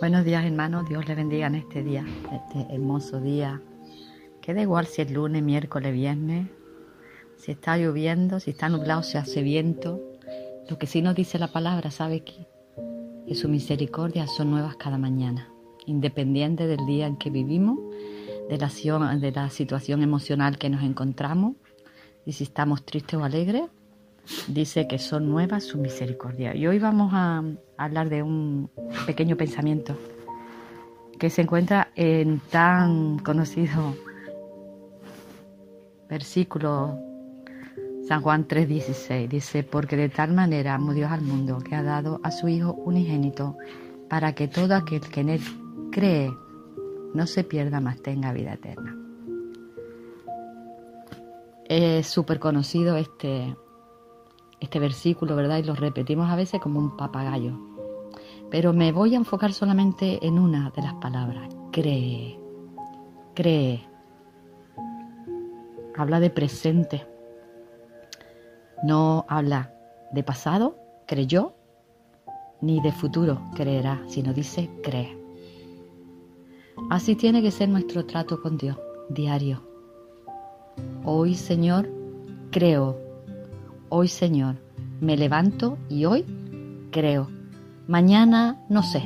[0.00, 3.60] Buenos días hermanos, Dios les bendiga en este día, este hermoso día.
[4.40, 6.48] Que da igual si es lunes, miércoles, viernes,
[7.36, 10.00] si está lloviendo, si está nublado, si hace viento.
[10.70, 12.46] Lo que sí nos dice la palabra, ¿sabe qué?
[13.28, 15.52] Que su misericordia son nuevas cada mañana,
[15.84, 17.78] independiente del día en que vivimos,
[18.48, 21.56] de la, de la situación emocional que nos encontramos
[22.24, 23.64] y si estamos tristes o alegres,
[24.48, 26.54] dice que son nuevas su misericordia.
[26.54, 27.42] Y hoy vamos a
[27.76, 28.70] hablar de un
[29.06, 29.96] pequeño pensamiento
[31.18, 33.94] que se encuentra en tan conocido
[36.08, 36.98] versículo
[38.08, 39.28] San Juan 3:16.
[39.28, 42.72] Dice, porque de tal manera amó Dios al mundo que ha dado a su Hijo
[42.72, 43.56] unigénito
[44.08, 45.40] para que todo aquel que en él
[45.92, 46.30] cree
[47.14, 48.96] no se pierda, más tenga vida eterna.
[51.68, 53.54] Es súper conocido este,
[54.60, 55.58] este versículo, ¿verdad?
[55.58, 57.58] Y lo repetimos a veces como un papagayo.
[58.50, 61.48] Pero me voy a enfocar solamente en una de las palabras.
[61.72, 62.38] Cree.
[63.34, 63.88] Cree.
[65.96, 67.06] Habla de presente.
[68.82, 69.72] No habla
[70.12, 71.54] de pasado, creyó,
[72.60, 75.16] ni de futuro, creerá, sino dice cree.
[76.88, 78.76] Así tiene que ser nuestro trato con Dios,
[79.10, 79.62] diario.
[81.04, 81.88] Hoy, Señor,
[82.50, 83.09] creo
[83.92, 84.54] Hoy, Señor,
[85.00, 86.24] me levanto y hoy
[86.92, 87.28] creo.
[87.88, 89.02] Mañana no sé.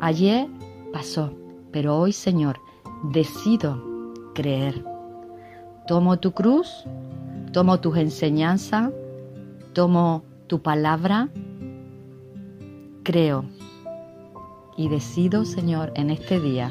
[0.00, 0.46] Ayer
[0.92, 1.32] pasó,
[1.72, 2.60] pero hoy, Señor,
[3.12, 3.82] decido
[4.36, 4.84] creer.
[5.88, 6.84] Tomo tu cruz,
[7.52, 8.92] tomo tus enseñanzas,
[9.72, 11.28] tomo tu palabra,
[13.02, 13.46] creo
[14.76, 16.70] y decido, Señor, en este día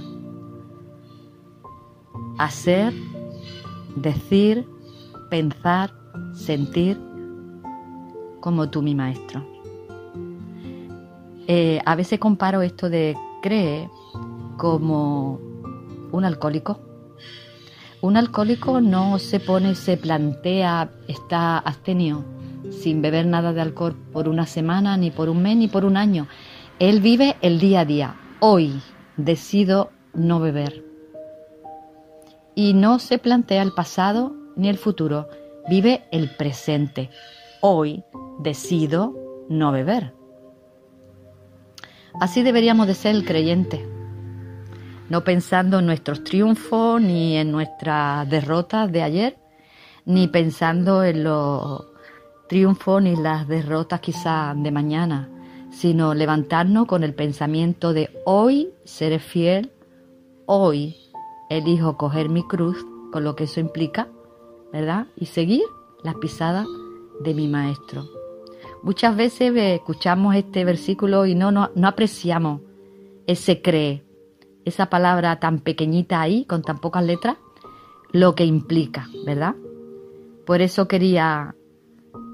[2.38, 2.94] hacer,
[3.98, 4.66] decir,
[5.30, 5.94] pensar,
[6.33, 6.98] sentir
[8.40, 9.46] como tú mi maestro.
[11.48, 13.90] Eh, a veces comparo esto de cree
[14.58, 15.39] como
[16.11, 16.80] un alcohólico.
[18.02, 22.23] Un alcohólico no se pone, se plantea, está abstenio
[22.72, 25.98] sin beber nada de alcohol por una semana, ni por un mes, ni por un
[25.98, 26.28] año.
[26.80, 28.16] Él vive el día a día.
[28.40, 28.82] Hoy
[29.16, 30.84] decido no beber.
[32.56, 35.28] Y no se plantea el pasado ni el futuro.
[35.70, 37.10] Vive el presente.
[37.61, 38.04] Hoy
[38.39, 39.15] decido
[39.49, 40.14] no beber.
[42.20, 43.87] Así deberíamos de ser el creyente,
[45.09, 49.37] no pensando en nuestros triunfos ni en nuestras derrotas de ayer,
[50.05, 51.86] ni pensando en los
[52.48, 55.30] triunfos ni las derrotas quizás de mañana,
[55.69, 59.71] sino levantarnos con el pensamiento de hoy seré fiel,
[60.45, 60.95] hoy
[61.49, 64.08] elijo coger mi cruz, con lo que eso implica,
[64.73, 65.08] ¿verdad?
[65.15, 65.64] Y seguir
[66.04, 66.67] las pisadas
[67.23, 68.17] de mi maestro.
[68.83, 72.61] Muchas veces escuchamos este versículo y no, no, apreciamos
[73.26, 74.04] ese cree,
[74.65, 77.37] esa palabra tan pequeñita ahí, con tan pocas letras,
[78.11, 79.55] lo que implica, ¿verdad?
[80.45, 81.55] Por eso quería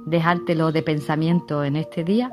[0.06, 2.32] dejártelo de pensamiento en este día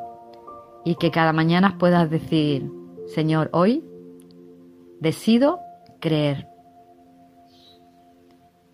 [0.84, 2.70] y que cada mañana puedas decir,
[3.06, 3.84] Señor, hoy
[5.00, 5.60] decido
[6.00, 6.48] creer.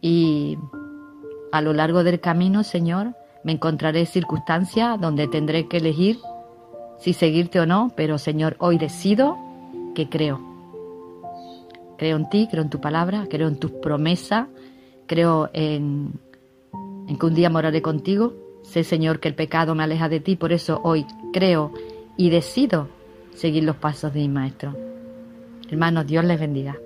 [0.00, 0.58] Y
[1.52, 3.14] a lo largo del camino, Señor,
[3.46, 6.18] me encontraré circunstancias donde tendré que elegir
[6.98, 9.38] si seguirte o no, pero Señor, hoy decido
[9.94, 10.40] que creo.
[11.96, 14.48] Creo en ti, creo en tu palabra, creo en tus promesas,
[15.06, 16.14] creo en,
[17.06, 18.34] en que un día moraré contigo.
[18.62, 21.72] Sé, Señor, que el pecado me aleja de ti, por eso hoy creo
[22.16, 22.88] y decido
[23.32, 24.74] seguir los pasos de mi Maestro.
[25.70, 26.76] Hermanos, Dios les bendiga.